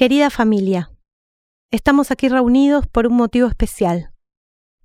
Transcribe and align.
Querida 0.00 0.30
familia, 0.30 0.90
estamos 1.70 2.10
aquí 2.10 2.30
reunidos 2.30 2.86
por 2.86 3.06
un 3.06 3.16
motivo 3.16 3.48
especial. 3.48 4.14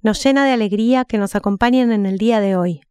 Nos 0.02 0.22
llena 0.22 0.44
de 0.44 0.52
alegría 0.52 1.06
que 1.06 1.18
nos 1.18 1.38
acompañen 1.38 1.94
en 1.94 2.06
el 2.06 2.18
día 2.18 2.42
de 2.42 2.58
hoy. 2.58 2.82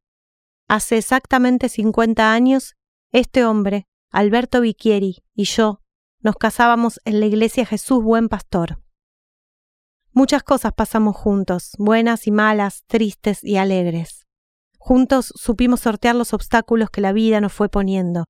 Hace 0.67 0.97
exactamente 0.97 1.69
50 1.69 2.33
años, 2.33 2.77
este 3.13 3.45
hombre, 3.45 3.87
Alberto 4.11 4.63
Vicchieri, 4.63 5.23
y 5.35 5.45
yo 5.45 5.83
nos 6.21 6.37
casábamos 6.37 6.99
en 7.05 7.21
la 7.21 7.27
iglesia 7.27 7.67
Jesús 7.67 8.03
Buen 8.03 8.31
Pastor. 8.31 8.83
Muchas 10.15 10.43
cosas 10.43 10.73
pasamos 10.73 11.17
juntos, 11.17 11.73
buenas 11.77 12.27
y 12.27 12.31
malas, 12.31 12.85
tristes 12.87 13.45
y 13.45 13.59
alegres. 13.59 14.27
Juntos 14.79 15.31
supimos 15.37 15.81
sortear 15.81 16.15
los 16.15 16.33
obstáculos 16.33 16.89
que 16.89 17.03
la 17.03 17.13
vida 17.13 17.43
nos 17.43 17.53
fue 17.53 17.69
poniendo. 17.69 18.25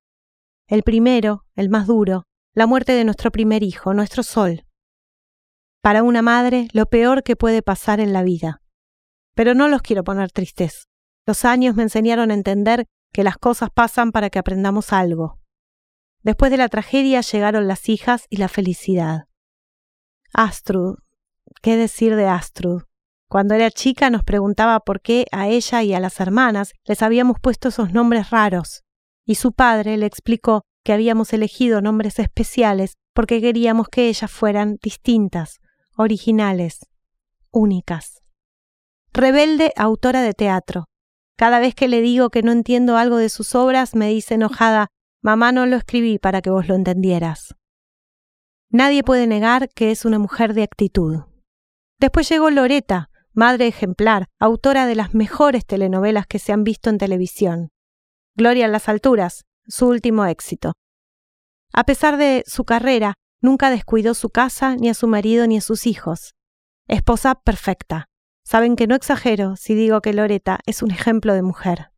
El 0.66 0.82
primero, 0.82 1.46
el 1.54 1.68
más 1.68 1.86
duro, 1.86 2.26
la 2.54 2.66
muerte 2.66 2.92
de 2.92 3.04
nuestro 3.04 3.32
primer 3.32 3.64
hijo, 3.64 3.94
nuestro 3.94 4.22
sol. 4.22 4.64
Para 5.82 6.04
una 6.04 6.22
madre, 6.22 6.68
lo 6.72 6.86
peor 6.86 7.24
que 7.24 7.34
puede 7.34 7.62
pasar 7.62 7.98
en 7.98 8.12
la 8.12 8.22
vida. 8.22 8.62
Pero 9.34 9.54
no 9.54 9.66
los 9.66 9.82
quiero 9.82 10.04
poner 10.04 10.30
tristes. 10.30 10.88
Los 11.26 11.44
años 11.44 11.74
me 11.74 11.82
enseñaron 11.82 12.30
a 12.30 12.34
entender 12.34 12.86
que 13.12 13.24
las 13.24 13.38
cosas 13.38 13.70
pasan 13.74 14.12
para 14.12 14.30
que 14.30 14.38
aprendamos 14.38 14.92
algo. 14.92 15.40
Después 16.22 16.50
de 16.52 16.56
la 16.56 16.68
tragedia 16.68 17.20
llegaron 17.20 17.66
las 17.66 17.88
hijas 17.88 18.26
y 18.30 18.36
la 18.36 18.48
felicidad. 18.48 19.24
Astrud. 20.32 20.98
¿Qué 21.60 21.76
decir 21.76 22.14
de 22.14 22.26
Astrud? 22.26 22.82
Cuando 23.28 23.54
era 23.54 23.70
chica 23.70 24.10
nos 24.10 24.22
preguntaba 24.22 24.80
por 24.80 25.00
qué 25.00 25.26
a 25.32 25.48
ella 25.48 25.82
y 25.82 25.92
a 25.92 26.00
las 26.00 26.20
hermanas 26.20 26.72
les 26.84 27.02
habíamos 27.02 27.38
puesto 27.40 27.68
esos 27.68 27.92
nombres 27.92 28.30
raros, 28.30 28.84
y 29.26 29.34
su 29.34 29.52
padre 29.52 29.96
le 29.96 30.06
explicó 30.06 30.62
que 30.84 30.92
habíamos 30.92 31.32
elegido 31.32 31.80
nombres 31.80 32.18
especiales 32.18 32.94
porque 33.14 33.40
queríamos 33.40 33.88
que 33.88 34.08
ellas 34.08 34.30
fueran 34.30 34.78
distintas, 34.82 35.60
originales, 35.96 36.86
únicas. 37.50 38.22
Rebelde, 39.12 39.72
autora 39.76 40.22
de 40.22 40.34
teatro. 40.34 40.86
Cada 41.36 41.58
vez 41.58 41.74
que 41.74 41.88
le 41.88 42.00
digo 42.00 42.30
que 42.30 42.42
no 42.42 42.52
entiendo 42.52 42.96
algo 42.96 43.16
de 43.16 43.28
sus 43.28 43.54
obras, 43.54 43.94
me 43.94 44.08
dice 44.08 44.34
enojada, 44.34 44.88
mamá 45.22 45.52
no 45.52 45.66
lo 45.66 45.76
escribí 45.76 46.18
para 46.18 46.42
que 46.42 46.50
vos 46.50 46.68
lo 46.68 46.74
entendieras. 46.74 47.54
Nadie 48.70 49.04
puede 49.04 49.26
negar 49.26 49.68
que 49.70 49.90
es 49.90 50.04
una 50.04 50.18
mujer 50.18 50.52
de 50.52 50.64
actitud. 50.64 51.22
Después 51.98 52.28
llegó 52.28 52.50
Loreta, 52.50 53.10
madre 53.32 53.68
ejemplar, 53.68 54.26
autora 54.40 54.86
de 54.86 54.96
las 54.96 55.14
mejores 55.14 55.64
telenovelas 55.64 56.26
que 56.26 56.40
se 56.40 56.52
han 56.52 56.64
visto 56.64 56.90
en 56.90 56.98
televisión. 56.98 57.68
Gloria 58.36 58.66
en 58.66 58.72
las 58.72 58.88
alturas, 58.88 59.44
su 59.66 59.86
último 59.86 60.24
éxito. 60.26 60.72
A 61.76 61.82
pesar 61.82 62.18
de 62.18 62.44
su 62.46 62.64
carrera, 62.64 63.14
nunca 63.40 63.68
descuidó 63.68 64.14
su 64.14 64.30
casa, 64.30 64.76
ni 64.76 64.88
a 64.88 64.94
su 64.94 65.08
marido, 65.08 65.48
ni 65.48 65.56
a 65.56 65.60
sus 65.60 65.88
hijos. 65.88 66.34
Esposa 66.86 67.34
perfecta. 67.34 68.06
Saben 68.44 68.76
que 68.76 68.86
no 68.86 68.94
exagero 68.94 69.56
si 69.56 69.74
digo 69.74 70.00
que 70.00 70.12
Loreta 70.12 70.60
es 70.66 70.82
un 70.82 70.92
ejemplo 70.92 71.34
de 71.34 71.42
mujer. 71.42 71.90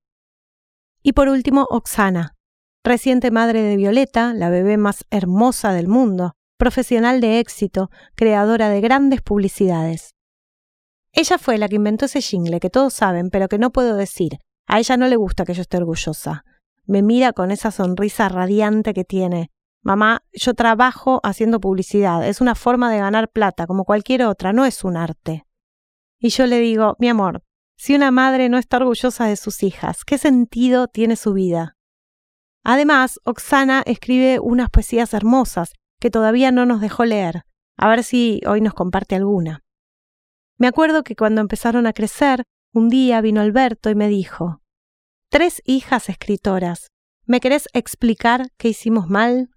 Y 1.02 1.12
por 1.12 1.28
último, 1.28 1.66
Oxana, 1.68 2.36
reciente 2.84 3.30
madre 3.30 3.60
de 3.60 3.76
Violeta, 3.76 4.32
la 4.32 4.48
bebé 4.48 4.78
más 4.78 5.04
hermosa 5.10 5.74
del 5.74 5.88
mundo, 5.88 6.32
profesional 6.56 7.20
de 7.20 7.38
éxito, 7.38 7.90
creadora 8.14 8.70
de 8.70 8.80
grandes 8.80 9.20
publicidades. 9.20 10.14
Ella 11.12 11.36
fue 11.36 11.58
la 11.58 11.68
que 11.68 11.76
inventó 11.76 12.06
ese 12.06 12.22
jingle 12.22 12.60
que 12.60 12.70
todos 12.70 12.94
saben, 12.94 13.28
pero 13.28 13.48
que 13.48 13.58
no 13.58 13.72
puedo 13.72 13.94
decir. 13.96 14.38
A 14.66 14.78
ella 14.78 14.96
no 14.96 15.06
le 15.06 15.16
gusta 15.16 15.44
que 15.44 15.52
yo 15.52 15.60
esté 15.60 15.76
orgullosa 15.76 16.44
me 16.86 17.02
mira 17.02 17.32
con 17.32 17.50
esa 17.50 17.70
sonrisa 17.70 18.28
radiante 18.28 18.94
que 18.94 19.04
tiene. 19.04 19.50
Mamá, 19.86 20.24
yo 20.32 20.54
trabajo 20.54 21.20
haciendo 21.22 21.60
publicidad, 21.60 22.26
es 22.26 22.40
una 22.40 22.56
forma 22.56 22.90
de 22.90 22.98
ganar 22.98 23.30
plata 23.30 23.68
como 23.68 23.84
cualquier 23.84 24.24
otra, 24.24 24.52
no 24.52 24.64
es 24.64 24.82
un 24.82 24.96
arte. 24.96 25.46
Y 26.18 26.30
yo 26.30 26.48
le 26.48 26.58
digo, 26.58 26.96
mi 26.98 27.08
amor, 27.08 27.44
si 27.78 27.94
una 27.94 28.10
madre 28.10 28.48
no 28.48 28.58
está 28.58 28.78
orgullosa 28.78 29.26
de 29.26 29.36
sus 29.36 29.62
hijas, 29.62 30.04
¿qué 30.04 30.18
sentido 30.18 30.88
tiene 30.88 31.14
su 31.14 31.34
vida? 31.34 31.76
Además, 32.64 33.20
Oxana 33.22 33.84
escribe 33.86 34.40
unas 34.40 34.70
poesías 34.70 35.14
hermosas 35.14 35.72
que 36.00 36.10
todavía 36.10 36.50
no 36.50 36.66
nos 36.66 36.80
dejó 36.80 37.04
leer. 37.04 37.44
A 37.76 37.88
ver 37.88 38.02
si 38.02 38.40
hoy 38.44 38.60
nos 38.62 38.74
comparte 38.74 39.14
alguna. 39.14 39.62
Me 40.58 40.66
acuerdo 40.66 41.04
que 41.04 41.14
cuando 41.14 41.40
empezaron 41.40 41.86
a 41.86 41.92
crecer, 41.92 42.42
un 42.74 42.88
día 42.88 43.20
vino 43.20 43.40
Alberto 43.40 43.88
y 43.88 43.94
me 43.94 44.08
dijo, 44.08 44.62
tres 45.30 45.62
hijas 45.64 46.08
escritoras. 46.08 46.88
¿Me 47.24 47.38
querés 47.38 47.68
explicar 47.72 48.48
qué 48.56 48.70
hicimos 48.70 49.08
mal? 49.08 49.50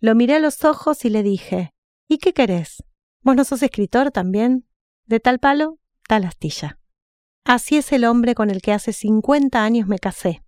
Lo 0.00 0.14
miré 0.14 0.36
a 0.36 0.40
los 0.40 0.64
ojos 0.64 1.04
y 1.04 1.10
le 1.10 1.22
dije, 1.22 1.72
¿y 2.08 2.18
qué 2.18 2.32
querés? 2.32 2.84
¿Vos 3.22 3.34
no 3.34 3.44
sos 3.44 3.62
escritor 3.62 4.10
también? 4.10 4.68
De 5.06 5.20
tal 5.20 5.38
palo, 5.38 5.78
tal 6.06 6.24
astilla. 6.24 6.78
Así 7.44 7.78
es 7.78 7.92
el 7.92 8.04
hombre 8.04 8.34
con 8.34 8.50
el 8.50 8.62
que 8.62 8.72
hace 8.72 8.92
cincuenta 8.92 9.64
años 9.64 9.88
me 9.88 9.98
casé. 9.98 10.42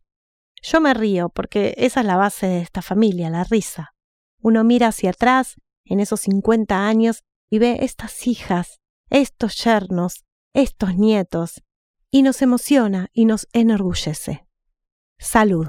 Yo 0.62 0.80
me 0.80 0.94
río 0.94 1.30
porque 1.30 1.74
esa 1.78 2.00
es 2.00 2.06
la 2.06 2.16
base 2.16 2.46
de 2.46 2.60
esta 2.60 2.82
familia, 2.82 3.30
la 3.30 3.44
risa. 3.44 3.94
Uno 4.42 4.64
mira 4.64 4.88
hacia 4.88 5.10
atrás, 5.10 5.56
en 5.84 6.00
esos 6.00 6.20
cincuenta 6.20 6.86
años, 6.86 7.24
y 7.48 7.58
ve 7.58 7.78
estas 7.80 8.26
hijas, 8.26 8.80
estos 9.08 9.64
yernos, 9.64 10.24
estos 10.54 10.94
nietos, 10.96 11.62
y 12.10 12.22
nos 12.22 12.42
emociona 12.42 13.08
y 13.12 13.24
nos 13.24 13.48
enorgullece. 13.52 14.46
Salud. 15.18 15.68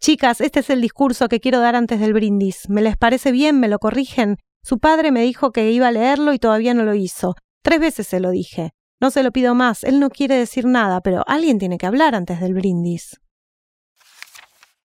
Chicas, 0.00 0.40
este 0.40 0.60
es 0.60 0.70
el 0.70 0.80
discurso 0.80 1.28
que 1.28 1.40
quiero 1.40 1.60
dar 1.60 1.76
antes 1.76 2.00
del 2.00 2.14
brindis. 2.14 2.70
¿Me 2.70 2.80
les 2.80 2.96
parece 2.96 3.32
bien? 3.32 3.60
¿Me 3.60 3.68
lo 3.68 3.78
corrigen? 3.78 4.38
Su 4.64 4.78
padre 4.78 5.12
me 5.12 5.20
dijo 5.20 5.52
que 5.52 5.70
iba 5.70 5.88
a 5.88 5.92
leerlo 5.92 6.32
y 6.32 6.38
todavía 6.38 6.72
no 6.72 6.84
lo 6.84 6.94
hizo. 6.94 7.34
Tres 7.62 7.80
veces 7.80 8.06
se 8.06 8.18
lo 8.18 8.30
dije. 8.30 8.70
No 8.98 9.10
se 9.10 9.22
lo 9.22 9.30
pido 9.30 9.54
más, 9.54 9.84
él 9.84 10.00
no 10.00 10.08
quiere 10.08 10.36
decir 10.36 10.64
nada, 10.64 11.02
pero 11.02 11.22
alguien 11.26 11.58
tiene 11.58 11.76
que 11.76 11.84
hablar 11.84 12.14
antes 12.14 12.40
del 12.40 12.54
brindis. 12.54 13.20